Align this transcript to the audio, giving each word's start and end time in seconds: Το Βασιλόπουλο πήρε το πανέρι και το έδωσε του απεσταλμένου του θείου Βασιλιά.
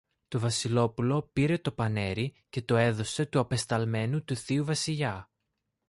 Το 0.27 0.39
Βασιλόπουλο 0.39 1.21
πήρε 1.33 1.57
το 1.57 1.71
πανέρι 1.71 2.33
και 2.49 2.61
το 2.61 2.75
έδωσε 2.75 3.25
του 3.25 3.39
απεσταλμένου 3.39 4.23
του 4.23 4.35
θείου 4.35 4.65
Βασιλιά. 4.65 5.29